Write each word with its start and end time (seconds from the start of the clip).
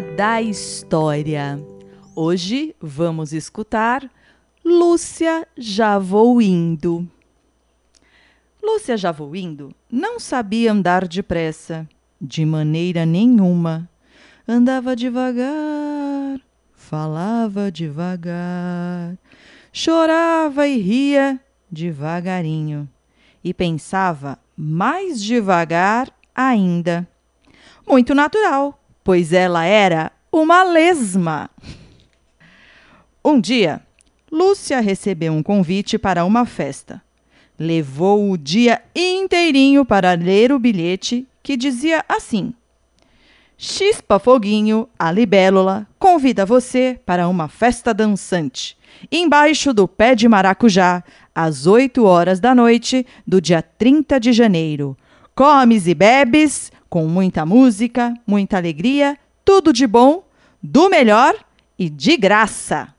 Da 0.00 0.40
História. 0.40 1.60
Hoje 2.14 2.72
vamos 2.80 3.32
escutar 3.32 4.08
Lúcia 4.64 5.44
Já 5.56 5.98
Vou 5.98 6.40
Indo. 6.40 7.08
Lúcia 8.62 8.96
Já 8.96 9.10
Vou 9.10 9.34
Indo 9.34 9.74
não 9.90 10.20
sabia 10.20 10.70
andar 10.70 11.08
depressa, 11.08 11.88
de 12.20 12.46
maneira 12.46 13.04
nenhuma. 13.04 13.90
Andava 14.46 14.94
devagar, 14.94 16.40
falava 16.74 17.68
devagar, 17.72 19.18
chorava 19.72 20.68
e 20.68 20.78
ria 20.78 21.40
devagarinho 21.68 22.88
e 23.42 23.52
pensava 23.52 24.38
mais 24.56 25.20
devagar 25.20 26.08
ainda. 26.36 27.04
Muito 27.84 28.14
natural 28.14 28.78
pois 29.08 29.32
ela 29.32 29.64
era 29.64 30.12
uma 30.30 30.62
lesma. 30.62 31.48
Um 33.24 33.40
dia, 33.40 33.80
Lúcia 34.30 34.80
recebeu 34.80 35.32
um 35.32 35.42
convite 35.42 35.96
para 35.96 36.26
uma 36.26 36.44
festa. 36.44 37.00
Levou 37.58 38.30
o 38.30 38.36
dia 38.36 38.82
inteirinho 38.94 39.82
para 39.82 40.12
ler 40.12 40.52
o 40.52 40.58
bilhete 40.58 41.26
que 41.42 41.56
dizia 41.56 42.04
assim: 42.06 42.52
Chispa 43.56 44.18
Foguinho, 44.18 44.86
a 44.98 45.10
libélula, 45.10 45.86
convida 45.98 46.44
você 46.44 47.00
para 47.06 47.28
uma 47.28 47.48
festa 47.48 47.94
dançante, 47.94 48.76
embaixo 49.10 49.72
do 49.72 49.88
pé 49.88 50.14
de 50.14 50.28
maracujá, 50.28 51.02
às 51.34 51.66
8 51.66 52.04
horas 52.04 52.40
da 52.40 52.54
noite 52.54 53.06
do 53.26 53.40
dia 53.40 53.62
30 53.62 54.20
de 54.20 54.34
janeiro. 54.34 54.94
Comes 55.34 55.86
e 55.86 55.94
bebes, 55.94 56.70
com 56.88 57.06
muita 57.06 57.44
música, 57.44 58.14
muita 58.26 58.56
alegria, 58.56 59.18
tudo 59.44 59.72
de 59.72 59.86
bom, 59.86 60.24
do 60.62 60.88
melhor 60.88 61.34
e 61.78 61.88
de 61.88 62.16
graça. 62.16 62.94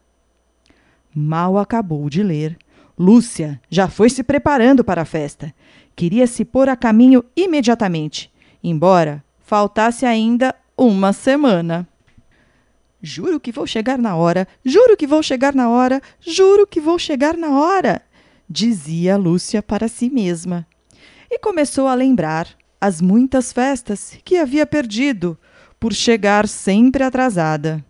Mal 1.14 1.58
acabou 1.58 2.10
de 2.10 2.24
ler. 2.24 2.58
Lúcia 2.98 3.60
já 3.70 3.88
foi 3.88 4.10
se 4.10 4.24
preparando 4.24 4.84
para 4.84 5.02
a 5.02 5.06
festa. 5.06 5.54
Queria 5.96 6.28
se 6.28 6.46
pôr 6.46 6.70
a 6.70 6.76
caminho 6.76 7.24
imediatamente, 7.36 8.32
embora 8.64 9.24
faltasse 9.40 10.06
ainda 10.06 10.54
uma 10.78 11.12
semana. 11.12 11.88
Juro 13.02 13.40
que 13.40 13.52
vou 13.52 13.66
chegar 13.66 13.98
na 13.98 14.16
hora, 14.16 14.48
juro 14.64 14.98
que 14.98 15.08
vou 15.08 15.24
chegar 15.24 15.54
na 15.56 15.70
hora, 15.70 16.02
juro 16.20 16.68
que 16.68 16.82
vou 16.82 17.00
chegar 17.00 17.36
na 17.38 17.58
hora, 17.58 18.02
dizia 18.50 19.18
Lúcia 19.18 19.64
para 19.64 19.88
si 19.88 20.10
mesma. 20.10 20.68
E 21.32 21.40
começou 21.40 21.88
a 21.88 21.94
lembrar 21.94 22.59
as 22.80 23.02
muitas 23.02 23.52
festas 23.52 24.18
que 24.24 24.38
havia 24.38 24.66
perdido 24.66 25.38
por 25.80 25.94
chegar 25.94 26.48
sempre 26.48 27.04
atrasada. 27.04 27.84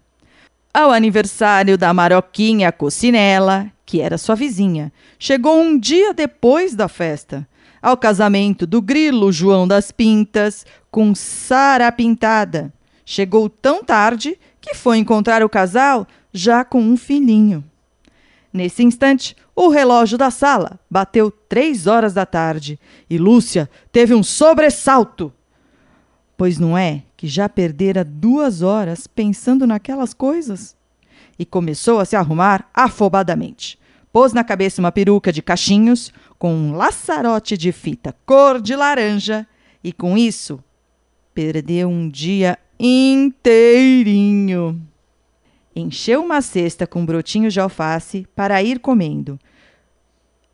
Ao 0.73 0.91
aniversário 0.91 1.77
da 1.77 1.93
Maroquinha 1.93 2.71
Cocinela, 2.71 3.71
que 3.85 4.01
era 4.01 4.17
sua 4.17 4.35
vizinha, 4.35 4.91
chegou 5.17 5.59
um 5.59 5.77
dia 5.77 6.13
depois 6.13 6.75
da 6.75 6.87
festa. 6.87 7.47
Ao 7.81 7.97
casamento 7.97 8.67
do 8.67 8.81
grilo 8.81 9.31
João 9.31 9.67
das 9.67 9.91
Pintas 9.91 10.65
com 10.91 11.15
Sara 11.15 11.91
Pintada. 11.91 12.73
Chegou 13.05 13.49
tão 13.49 13.83
tarde 13.83 14.37
que 14.61 14.75
foi 14.75 14.97
encontrar 14.97 15.43
o 15.43 15.49
casal 15.49 16.05
já 16.31 16.63
com 16.63 16.81
um 16.81 16.97
filhinho. 16.97 17.63
Nesse 18.51 18.83
instante, 18.83 19.35
o 19.55 19.69
relógio 19.69 20.17
da 20.17 20.31
sala 20.31 20.79
bateu 20.89 21.29
três 21.29 21.85
horas 21.85 22.13
da 22.13 22.25
tarde 22.25 22.79
e 23.09 23.17
Lúcia 23.17 23.69
teve 23.91 24.15
um 24.15 24.23
sobressalto. 24.23 25.31
Pois 26.35 26.57
não 26.57 26.77
é 26.77 27.03
que 27.15 27.27
já 27.27 27.47
perdera 27.47 28.03
duas 28.03 28.61
horas 28.61 29.05
pensando 29.05 29.67
naquelas 29.67 30.13
coisas? 30.13 30.75
E 31.37 31.45
começou 31.45 31.99
a 31.99 32.05
se 32.05 32.15
arrumar 32.15 32.67
afobadamente. 32.73 33.77
Pôs 34.11 34.33
na 34.33 34.43
cabeça 34.43 34.81
uma 34.81 34.91
peruca 34.91 35.31
de 35.31 35.41
cachinhos 35.41 36.11
com 36.39 36.53
um 36.53 36.73
laçarote 36.73 37.55
de 37.55 37.71
fita 37.71 38.15
cor 38.25 38.59
de 38.59 38.75
laranja 38.75 39.45
e 39.83 39.93
com 39.93 40.17
isso 40.17 40.63
perdeu 41.33 41.87
um 41.87 42.09
dia 42.09 42.57
inteirinho. 42.79 44.81
Encheu 45.75 46.23
uma 46.23 46.41
cesta 46.41 46.85
com 46.85 47.05
brotinhos 47.05 47.53
de 47.53 47.59
alface 47.59 48.27
para 48.35 48.61
ir 48.61 48.79
comendo 48.79 49.39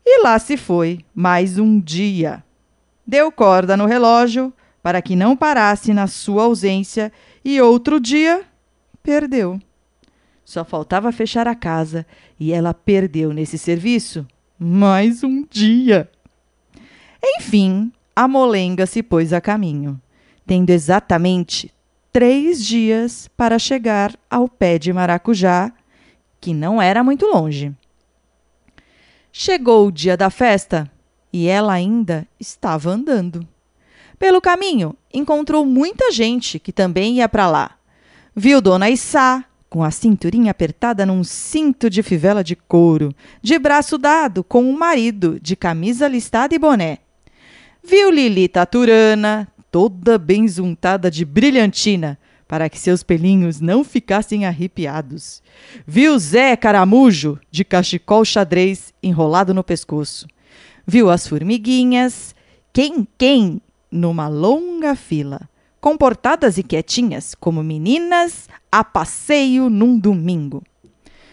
e 0.08 0.22
lá 0.22 0.38
se 0.38 0.56
foi 0.56 1.00
mais 1.12 1.58
um 1.58 1.80
dia. 1.80 2.44
Deu 3.04 3.32
corda 3.32 3.76
no 3.76 3.86
relógio 3.86 4.52
para 4.80 5.02
que 5.02 5.16
não 5.16 5.36
parasse 5.36 5.92
na 5.92 6.06
sua 6.06 6.44
ausência 6.44 7.12
e 7.44 7.60
outro 7.60 7.98
dia 7.98 8.44
perdeu. 9.02 9.60
Só 10.44 10.64
faltava 10.64 11.10
fechar 11.10 11.48
a 11.48 11.56
casa 11.56 12.06
e 12.38 12.52
ela 12.52 12.72
perdeu 12.72 13.32
nesse 13.32 13.58
serviço 13.58 14.24
mais 14.56 15.24
um 15.24 15.44
dia. 15.44 16.08
Enfim, 17.36 17.92
a 18.14 18.28
molenga 18.28 18.86
se 18.86 19.02
pôs 19.02 19.32
a 19.32 19.40
caminho, 19.40 20.00
tendo 20.46 20.70
exatamente 20.70 21.74
três 22.16 22.64
dias 22.64 23.28
para 23.36 23.58
chegar 23.58 24.18
ao 24.30 24.48
pé 24.48 24.78
de 24.78 24.90
maracujá, 24.90 25.70
que 26.40 26.54
não 26.54 26.80
era 26.80 27.04
muito 27.04 27.26
longe. 27.26 27.74
Chegou 29.30 29.86
o 29.86 29.92
dia 29.92 30.16
da 30.16 30.30
festa 30.30 30.90
e 31.30 31.46
ela 31.46 31.74
ainda 31.74 32.26
estava 32.40 32.88
andando. 32.88 33.46
Pelo 34.18 34.40
caminho, 34.40 34.96
encontrou 35.12 35.66
muita 35.66 36.10
gente 36.10 36.58
que 36.58 36.72
também 36.72 37.16
ia 37.16 37.28
para 37.28 37.50
lá. 37.50 37.72
Viu 38.34 38.62
Dona 38.62 38.88
Issá, 38.88 39.44
com 39.68 39.84
a 39.84 39.90
cinturinha 39.90 40.52
apertada 40.52 41.04
num 41.04 41.22
cinto 41.22 41.90
de 41.90 42.02
fivela 42.02 42.42
de 42.42 42.56
couro, 42.56 43.14
de 43.42 43.58
braço 43.58 43.98
dado 43.98 44.42
com 44.42 44.70
o 44.70 44.78
marido, 44.78 45.38
de 45.38 45.54
camisa 45.54 46.08
listada 46.08 46.54
e 46.54 46.58
boné. 46.58 47.00
Viu 47.84 48.10
Lili 48.10 48.48
Taturana, 48.48 49.46
toda 49.70 50.18
benzuntada 50.18 51.10
de 51.10 51.24
brilhantina, 51.24 52.18
para 52.48 52.68
que 52.68 52.78
seus 52.78 53.02
pelinhos 53.02 53.60
não 53.60 53.82
ficassem 53.82 54.46
arrepiados. 54.46 55.42
Viu 55.86 56.18
Zé 56.18 56.56
Caramujo, 56.56 57.38
de 57.50 57.64
cachecol 57.64 58.24
xadrez 58.24 58.94
enrolado 59.02 59.52
no 59.52 59.64
pescoço. 59.64 60.26
Viu 60.86 61.10
as 61.10 61.26
formiguinhas, 61.26 62.34
quem, 62.72 63.06
quem, 63.18 63.60
numa 63.90 64.28
longa 64.28 64.94
fila, 64.94 65.48
comportadas 65.80 66.58
e 66.58 66.62
quietinhas, 66.62 67.34
como 67.34 67.62
meninas 67.62 68.48
a 68.70 68.84
passeio 68.84 69.68
num 69.68 69.98
domingo. 69.98 70.62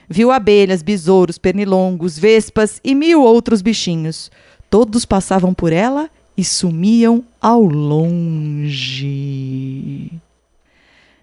Viu 0.09 0.31
abelhas, 0.31 0.81
besouros, 0.81 1.37
pernilongos, 1.37 2.17
vespas 2.17 2.79
e 2.83 2.93
mil 2.93 3.21
outros 3.21 3.61
bichinhos. 3.61 4.31
Todos 4.69 5.05
passavam 5.05 5.53
por 5.53 5.71
ela 5.71 6.09
e 6.35 6.43
sumiam 6.43 7.23
ao 7.41 7.61
longe. 7.63 8.71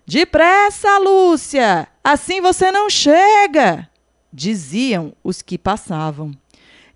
Depressa, 0.07 0.99
Lúcia! 0.99 1.89
Assim 2.03 2.41
você 2.41 2.73
não 2.73 2.89
chega! 2.91 3.89
diziam 4.33 5.12
os 5.23 5.43
que 5.43 5.59
passavam. 5.59 6.33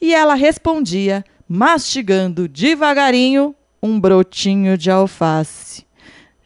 E 0.01 0.15
ela 0.15 0.35
respondia, 0.35 1.25
mastigando 1.49 2.49
devagarinho 2.49 3.55
um 3.83 4.01
brotinho 4.01 4.79
de 4.79 4.91
alface. 4.91 5.85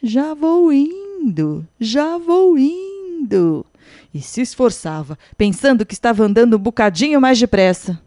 Já 0.01 0.33
vou 0.33 0.73
indo, 0.73 1.67
já 1.79 2.17
vou 2.17 2.57
indo. 2.57 3.65
E 4.13 4.21
se 4.21 4.41
esforçava, 4.41 5.17
pensando 5.37 5.85
que 5.85 5.93
estava 5.93 6.23
andando 6.23 6.55
um 6.55 6.59
bocadinho 6.59 7.21
mais 7.21 7.39
depressa. 7.39 8.01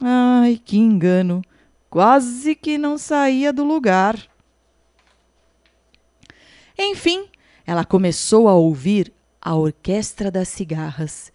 Ai, 0.00 0.60
que 0.64 0.76
engano! 0.78 1.42
Quase 1.90 2.54
que 2.54 2.76
não 2.76 2.98
saía 2.98 3.52
do 3.52 3.64
lugar. 3.64 4.18
Enfim, 6.78 7.26
ela 7.66 7.84
começou 7.84 8.48
a 8.48 8.54
ouvir 8.54 9.12
a 9.40 9.54
orquestra 9.54 10.30
das 10.30 10.48
cigarras. 10.48 11.32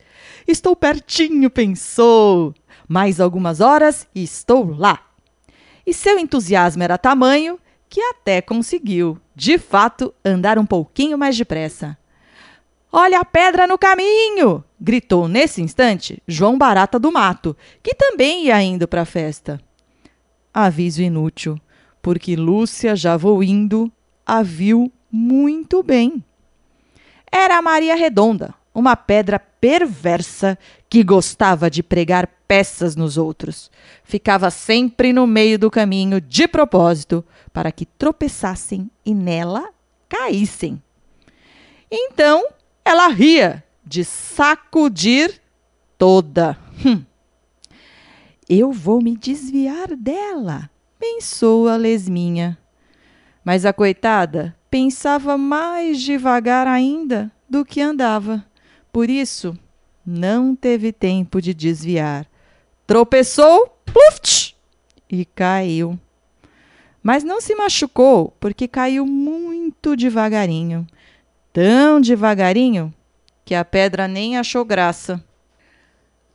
Estou 0.48 0.76
pertinho, 0.76 1.50
pensou. 1.50 2.54
Mais 2.88 3.20
algumas 3.20 3.60
horas 3.60 4.08
e 4.14 4.24
estou 4.24 4.76
lá. 4.76 5.02
E 5.86 5.94
seu 5.94 6.20
entusiasmo 6.20 6.84
era 6.84 6.98
tamanho 6.98 7.60
que 7.90 8.02
até 8.02 8.42
conseguiu, 8.42 9.20
de 9.36 9.58
fato, 9.58 10.14
andar 10.24 10.58
um 10.58 10.66
pouquinho 10.66 11.18
mais 11.18 11.38
depressa. 11.38 11.98
Olha 12.92 13.20
a 13.20 13.26
pedra 13.26 13.68
no 13.68 13.78
caminho! 13.78 14.64
gritou 14.80 15.28
nesse 15.28 15.62
instante 15.62 16.22
João 16.28 16.58
Barata 16.58 17.00
do 17.00 17.12
Mato, 17.12 17.56
que 17.82 17.96
também 17.96 18.46
ia 18.46 18.62
indo 18.62 18.88
para 18.88 19.02
a 19.02 19.06
festa. 19.06 19.60
Aviso 20.54 21.02
inútil, 21.02 21.60
porque 22.02 22.36
Lúcia, 22.36 22.96
já 22.96 23.18
vou 23.18 23.44
indo, 23.44 23.92
a 24.26 24.44
viu 24.44 24.92
muito 25.12 25.82
bem. 25.82 26.24
Era 27.32 27.58
a 27.58 27.62
Maria 27.62 27.96
Redonda, 27.96 28.54
uma 28.74 28.96
pedra 28.96 29.40
perversa 29.40 30.58
que 30.90 31.04
gostava 31.04 31.70
de 31.70 31.82
pregar 31.82 32.28
peças 32.48 32.96
nos 32.96 33.18
outros. 33.18 33.72
Ficava 34.04 34.52
sempre 34.52 35.12
no 35.12 35.26
meio 35.26 35.58
do 35.58 35.72
caminho 35.72 36.22
de 36.22 36.48
propósito 36.48 37.26
para 37.52 37.72
que 37.72 37.86
tropeçassem 37.86 38.92
e 39.06 39.16
nela 39.16 39.70
caíssem. 40.08 40.82
Então 41.90 42.46
ela 42.86 43.08
ria 43.08 43.64
de 43.84 44.04
sacudir 44.04 45.42
toda. 45.98 46.58
Hum. 46.86 47.04
Eu 48.56 48.72
vou 48.72 49.02
me 49.02 49.18
desviar 49.18 49.96
dela, 49.96 50.70
pensou 51.00 51.68
a 51.68 51.76
lesminha. 51.76 52.56
Mas 53.44 53.66
a 53.66 53.74
coitada 53.74 54.56
pensava 54.70 55.40
mais 55.40 56.00
devagar 56.00 56.68
ainda 56.68 57.32
do 57.50 57.66
que 57.66 57.82
andava. 57.82 58.46
Por 58.92 59.10
isso, 59.10 59.58
não 60.06 60.56
teve 60.56 60.92
tempo 60.92 61.42
de 61.42 61.52
desviar. 61.52 62.28
Tropeçou, 62.86 63.76
pluft, 63.84 64.56
e 65.10 65.26
caiu. 65.26 66.00
Mas 67.02 67.24
não 67.24 67.42
se 67.42 67.56
machucou, 67.56 68.38
porque 68.40 68.68
caiu 68.68 69.04
muito 69.04 69.96
devagarinho. 69.96 70.86
Tão 71.52 72.00
devagarinho 72.00 72.94
que 73.44 73.56
a 73.56 73.66
pedra 73.66 74.08
nem 74.08 74.38
achou 74.38 74.64
graça. 74.64 75.26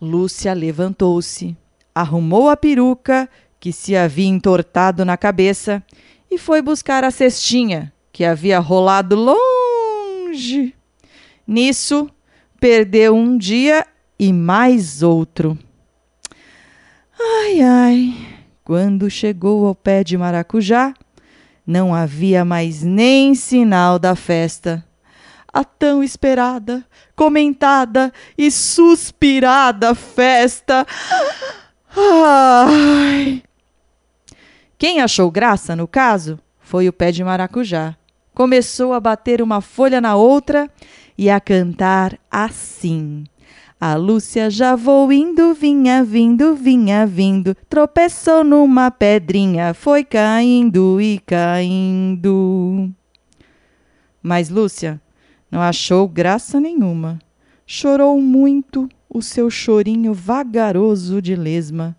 Lúcia 0.00 0.52
levantou-se, 0.52 1.56
arrumou 1.94 2.48
a 2.48 2.56
peruca 2.56 3.28
que 3.58 3.72
se 3.72 3.96
havia 3.96 4.26
entortado 4.26 5.04
na 5.04 5.16
cabeça 5.16 5.82
e 6.30 6.38
foi 6.38 6.62
buscar 6.62 7.04
a 7.04 7.10
cestinha 7.10 7.92
que 8.12 8.24
havia 8.24 8.58
rolado 8.58 9.16
longe. 9.16 10.74
Nisso, 11.46 12.10
perdeu 12.60 13.14
um 13.14 13.36
dia 13.36 13.86
e 14.18 14.32
mais 14.32 15.02
outro. 15.02 15.58
Ai, 17.18 17.60
ai, 17.60 18.14
quando 18.64 19.10
chegou 19.10 19.66
ao 19.66 19.74
pé 19.74 20.04
de 20.04 20.16
maracujá, 20.16 20.94
não 21.66 21.94
havia 21.94 22.44
mais 22.44 22.82
nem 22.82 23.34
sinal 23.34 23.98
da 23.98 24.14
festa 24.14 24.84
a 25.52 25.64
tão 25.64 26.02
esperada, 26.02 26.84
comentada 27.16 28.12
e 28.36 28.50
suspirada 28.50 29.94
festa. 29.94 30.86
Ai. 32.00 33.42
Quem 34.78 35.00
achou 35.00 35.30
graça 35.30 35.74
no 35.74 35.88
caso 35.88 36.38
foi 36.60 36.88
o 36.88 36.92
pé 36.92 37.10
de 37.10 37.24
maracujá. 37.24 37.96
Começou 38.32 38.92
a 38.92 39.00
bater 39.00 39.42
uma 39.42 39.60
folha 39.60 40.00
na 40.00 40.14
outra 40.14 40.70
e 41.16 41.28
a 41.28 41.40
cantar 41.40 42.16
assim. 42.30 43.24
A 43.80 43.96
Lúcia 43.96 44.48
já 44.48 44.76
vou 44.76 45.12
indo, 45.12 45.54
vinha 45.54 46.04
vindo, 46.04 46.54
vinha 46.54 47.06
vindo, 47.06 47.56
tropeçou 47.68 48.44
numa 48.44 48.90
pedrinha, 48.90 49.74
foi 49.74 50.04
caindo 50.04 51.00
e 51.00 51.18
caindo. 51.20 52.90
Mas 54.22 54.48
Lúcia 54.48 55.00
não 55.50 55.60
achou 55.60 56.06
graça 56.06 56.60
nenhuma. 56.60 57.18
Chorou 57.66 58.20
muito 58.20 58.88
o 59.08 59.22
seu 59.22 59.50
chorinho 59.50 60.12
vagaroso 60.12 61.22
de 61.22 61.34
lesma. 61.34 61.96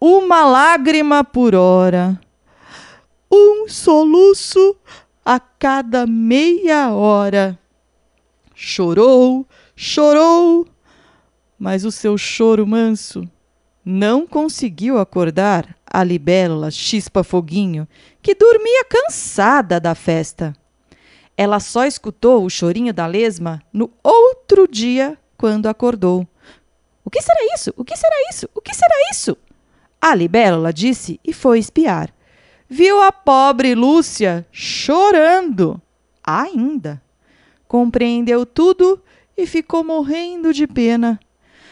Uma 0.00 0.44
lágrima 0.44 1.22
por 1.22 1.54
hora. 1.54 2.18
Um 3.30 3.68
soluço 3.68 4.76
a 5.24 5.38
cada 5.38 6.06
meia 6.06 6.92
hora. 6.92 7.58
Chorou, 8.54 9.46
chorou, 9.76 10.66
mas 11.58 11.84
o 11.84 11.92
seu 11.92 12.16
choro 12.16 12.66
manso 12.66 13.28
não 13.84 14.26
conseguiu 14.26 14.98
acordar 14.98 15.76
a 15.86 16.04
libélula 16.04 16.70
Chispa 16.70 17.24
Foguinho, 17.24 17.88
que 18.22 18.34
dormia 18.34 18.84
cansada 18.84 19.80
da 19.80 19.94
festa. 19.94 20.54
Ela 21.36 21.58
só 21.58 21.84
escutou 21.86 22.44
o 22.44 22.50
chorinho 22.50 22.92
da 22.92 23.06
lesma 23.06 23.62
no 23.72 23.90
outro 24.02 24.68
dia, 24.68 25.18
quando 25.40 25.70
acordou. 25.70 26.28
O 27.02 27.08
que 27.08 27.22
será 27.22 27.40
isso? 27.54 27.72
O 27.74 27.82
que 27.82 27.96
será 27.96 28.14
isso? 28.30 28.46
O 28.54 28.60
que 28.60 28.74
será 28.74 28.94
isso? 29.10 29.38
A 29.98 30.14
libélula 30.14 30.70
disse 30.70 31.18
e 31.24 31.32
foi 31.32 31.58
espiar. 31.58 32.12
Viu 32.68 33.00
a 33.00 33.10
pobre 33.10 33.74
Lúcia 33.74 34.46
chorando. 34.52 35.80
Ainda. 36.22 37.00
Compreendeu 37.66 38.44
tudo 38.44 39.02
e 39.34 39.46
ficou 39.46 39.82
morrendo 39.82 40.52
de 40.52 40.66
pena. 40.66 41.18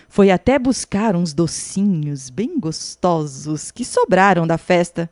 Foi 0.09 0.31
até 0.31 0.59
buscar 0.59 1.15
uns 1.15 1.35
docinhos 1.35 2.31
bem 2.31 2.59
gostosos 2.59 3.71
que 3.71 3.85
sobraram 3.85 4.47
da 4.47 4.57
festa 4.57 5.11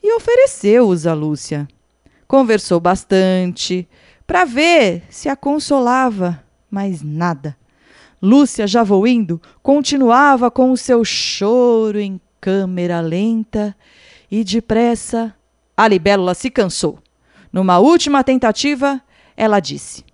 e 0.00 0.14
ofereceu-os 0.14 1.08
a 1.08 1.12
Lúcia. 1.12 1.66
Conversou 2.28 2.78
bastante 2.78 3.88
para 4.28 4.44
ver 4.44 5.02
se 5.10 5.28
a 5.28 5.34
consolava, 5.34 6.40
mas 6.70 7.02
nada. 7.02 7.58
Lúcia, 8.22 8.66
já 8.66 8.82
vou 8.82 9.06
indo, 9.06 9.40
continuava 9.62 10.50
com 10.50 10.70
o 10.70 10.76
seu 10.76 11.04
choro 11.04 11.98
em 11.98 12.20
câmera 12.40 13.00
lenta 13.00 13.76
e 14.30 14.44
depressa 14.44 15.34
a 15.76 15.88
libélula 15.88 16.34
se 16.34 16.50
cansou. 16.50 16.98
Numa 17.52 17.78
última 17.78 18.22
tentativa, 18.22 19.00
ela 19.36 19.60
disse: 19.60 20.04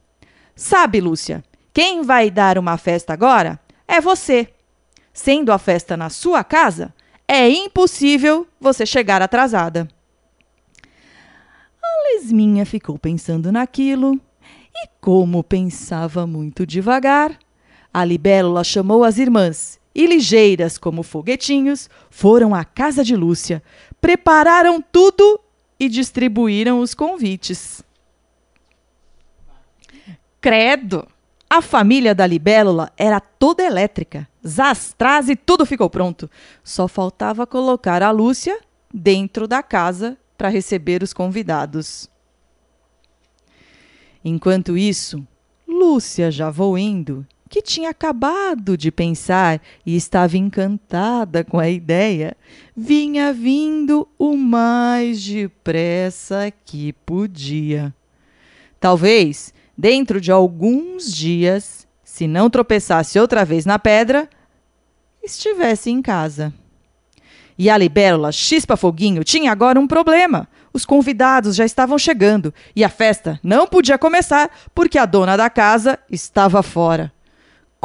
Sabe, 0.55 1.01
Lúcia, 1.01 1.43
quem 1.75 2.03
vai 2.03 2.31
dar 2.31 2.59
uma 2.59 2.77
festa 2.77 3.13
agora 3.13 3.59
é 3.87 4.01
você. 4.01 4.49
Sendo 5.13 5.51
a 5.51 5.59
festa 5.59 5.97
na 5.97 6.09
sua 6.09 6.45
casa, 6.45 6.95
é 7.27 7.49
impossível 7.49 8.47
você 8.61 8.87
chegar 8.87 9.21
atrasada. 9.21 9.89
Lesminha 12.15 12.65
ficou 12.65 12.99
pensando 12.99 13.51
naquilo 13.51 14.15
e, 14.75 14.89
como 15.01 15.43
pensava 15.43 16.27
muito 16.27 16.65
devagar, 16.65 17.39
a 17.97 18.05
libélula 18.05 18.63
chamou 18.63 19.03
as 19.03 19.17
irmãs 19.17 19.81
e, 19.95 20.07
ligeiras 20.07 20.77
como 20.77 21.03
foguetinhos, 21.03 21.89
foram 22.11 22.55
à 22.55 22.63
casa 22.63 23.03
de 23.03 23.17
Lúcia, 23.17 23.63
prepararam 24.03 24.83
tudo 24.83 25.41
e 25.81 25.89
distribuíram 25.89 26.81
os 26.81 26.93
convites. 26.93 27.83
Credo! 30.43 31.09
A 31.49 31.63
família 31.63 32.15
da 32.15 32.27
libélula 32.27 32.93
era 32.99 33.19
toda 33.19 33.63
elétrica. 33.63 34.29
Zastraz 34.47 35.31
e 35.31 35.35
tudo 35.35 35.65
ficou 35.65 35.89
pronto. 35.89 36.31
Só 36.63 36.87
faltava 36.87 37.47
colocar 37.47 38.03
a 38.03 38.11
Lúcia 38.11 38.61
dentro 38.93 39.49
da 39.49 39.63
casa 39.63 40.19
para 40.37 40.51
receber 40.51 41.03
os 41.03 41.15
convidados. 41.15 42.11
Enquanto 44.23 44.77
isso, 44.77 45.27
Lúcia 45.67 46.31
já 46.31 46.51
voando, 46.51 47.27
que 47.57 47.63
tinha 47.63 47.89
acabado 47.89 48.77
de 48.77 48.93
pensar 48.93 49.63
e 49.87 49.97
estava 49.97 50.37
encantada 50.37 51.43
com 51.43 51.59
a 51.59 51.71
ideia, 51.71 52.37
vinha 52.77 53.33
vindo 53.33 54.07
o 54.19 54.37
mais 54.37 55.25
depressa 55.25 56.53
que 56.67 56.93
podia. 56.93 57.95
Talvez, 58.79 59.55
dentro 59.75 60.21
de 60.21 60.31
alguns 60.31 61.11
dias, 61.11 61.89
se 62.05 62.27
não 62.27 62.51
tropeçasse 62.51 63.19
outra 63.19 63.43
vez 63.43 63.65
na 63.65 63.79
pedra, 63.79 64.29
estivesse 65.25 65.89
em 65.89 66.03
casa. 66.03 66.53
E 67.57 67.71
a 67.71 67.79
libélula 67.79 68.33
Chispa 68.33 68.77
Foguinho 68.77 69.25
tinha 69.25 69.51
agora 69.51 69.81
um 69.81 69.87
problema. 69.87 70.47
Os 70.75 70.85
convidados 70.85 71.57
já 71.57 71.65
estavam 71.65 71.99
chegando 71.99 72.53
e 72.77 72.85
a 72.85 72.91
festa 72.91 73.41
não 73.43 73.67
podia 73.67 73.97
começar 73.97 74.51
porque 74.75 74.99
a 74.99 75.07
dona 75.07 75.39
da 75.39 75.49
casa 75.49 75.99
estava 76.11 76.63
fora. 76.63 77.16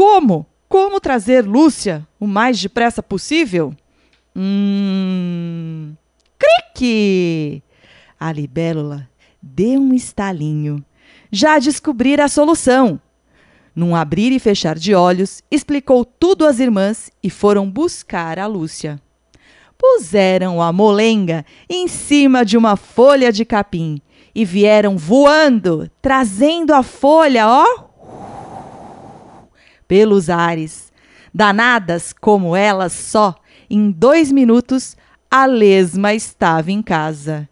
Como? 0.01 0.47
Como 0.67 0.99
trazer 0.99 1.45
Lúcia 1.45 2.07
o 2.19 2.25
mais 2.25 2.59
depressa 2.59 3.03
possível? 3.03 3.71
Hum. 4.35 5.93
Crique! 6.39 7.61
A 8.19 8.31
libélula 8.31 9.07
deu 9.39 9.79
um 9.79 9.93
estalinho. 9.93 10.83
Já 11.31 11.59
descobrira 11.59 12.25
a 12.25 12.27
solução. 12.27 12.99
Num 13.75 13.95
abrir 13.95 14.31
e 14.31 14.39
fechar 14.39 14.75
de 14.75 14.95
olhos, 14.95 15.43
explicou 15.51 16.03
tudo 16.03 16.47
às 16.47 16.59
irmãs 16.59 17.11
e 17.21 17.29
foram 17.29 17.69
buscar 17.69 18.39
a 18.39 18.47
Lúcia 18.47 18.99
puseram 19.81 20.61
a 20.61 20.71
molenga 20.71 21.43
em 21.67 21.87
cima 21.87 22.45
de 22.45 22.55
uma 22.55 22.75
folha 22.75 23.31
de 23.31 23.43
capim 23.43 23.99
e 24.33 24.45
vieram 24.45 24.95
voando, 24.95 25.89
trazendo 25.99 26.71
a 26.71 26.83
folha, 26.83 27.47
ó, 27.47 27.90
pelos 29.91 30.29
ares. 30.29 30.89
Danadas 31.33 32.13
como 32.13 32.55
elas 32.55 32.93
só, 32.93 33.35
em 33.69 33.91
dois 33.91 34.31
minutos 34.31 34.95
a 35.29 35.45
lesma 35.45 36.13
estava 36.13 36.71
em 36.71 36.81
casa. 36.81 37.49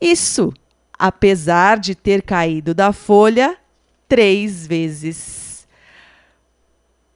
Isso, 0.00 0.50
apesar 0.98 1.78
de 1.78 1.94
ter 1.94 2.22
caído 2.22 2.72
da 2.72 2.90
folha 2.90 3.54
três 4.08 4.66
vezes. 4.66 5.68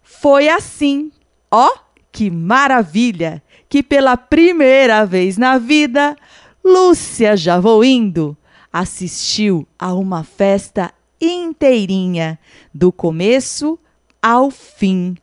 Foi 0.02 0.50
assim, 0.50 1.10
ó, 1.50 1.70
que 2.12 2.30
maravilha, 2.30 3.42
que 3.70 3.82
pela 3.82 4.18
primeira 4.18 5.06
vez 5.06 5.38
na 5.38 5.56
vida, 5.56 6.14
Lúcia 6.62 7.38
já 7.38 7.58
vou 7.58 7.82
indo 7.82 8.36
assistiu 8.70 9.66
a 9.78 9.94
uma 9.94 10.24
festa 10.24 10.92
inteirinha, 11.20 12.38
do 12.72 12.90
começo 12.90 13.78
ao 14.22 14.50
fim. 14.50 15.16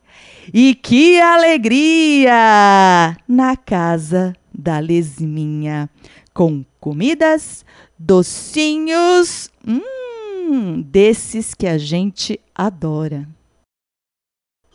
E 0.52 0.74
que 0.74 1.18
alegria! 1.20 3.16
Na 3.26 3.56
casa 3.56 4.34
da 4.52 4.78
Lesminha, 4.78 5.88
com 6.34 6.64
comidas, 6.78 7.64
docinhos, 7.98 9.50
hum, 9.66 10.82
desses 10.82 11.54
que 11.54 11.66
a 11.66 11.78
gente 11.78 12.38
adora. 12.54 13.26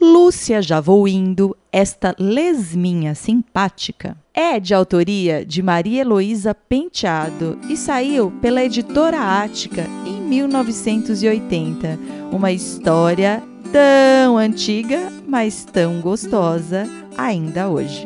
Lúcia 0.01 0.62
já 0.62 0.79
vou 0.79 1.08
indo, 1.08 1.55
esta 1.72 2.15
lesminha 2.20 3.15
simpática, 3.15 4.15
é 4.34 4.60
de 4.60 4.74
autoria 4.74 5.46
de 5.46 5.63
Maria 5.63 6.01
Heloísa 6.01 6.53
Penteado 6.53 7.58
e 7.70 7.75
saiu 7.75 8.29
pela 8.41 8.63
editora 8.63 9.41
Ática 9.41 9.86
em 10.05 10.22
1980. 10.22 11.98
Uma 12.32 12.51
história 12.51 13.41
tão 13.72 14.38
antiga, 14.38 15.12
mas 15.28 15.66
tão 15.66 16.00
gostosa 16.02 16.88
ainda 17.18 17.70
hoje. 17.70 18.06